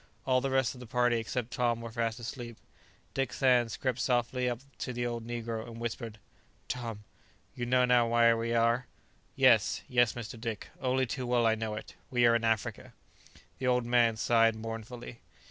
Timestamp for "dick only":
10.41-11.05